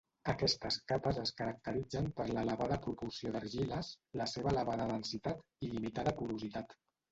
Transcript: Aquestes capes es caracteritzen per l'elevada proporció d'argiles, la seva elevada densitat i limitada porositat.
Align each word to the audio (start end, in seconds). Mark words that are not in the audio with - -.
Aquestes 0.31 0.77
capes 0.91 1.19
es 1.23 1.31
caracteritzen 1.41 2.07
per 2.21 2.25
l'elevada 2.31 2.79
proporció 2.87 3.33
d'argiles, 3.37 3.93
la 4.23 4.29
seva 4.35 4.53
elevada 4.57 4.91
densitat 4.95 5.47
i 5.67 5.73
limitada 5.77 6.19
porositat. 6.19 6.79